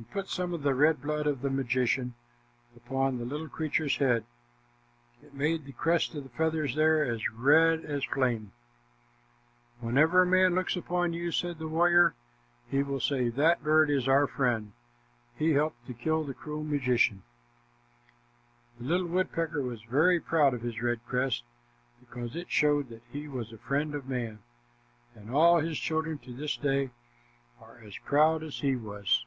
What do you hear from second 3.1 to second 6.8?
the little creature's head. It made the crest of feathers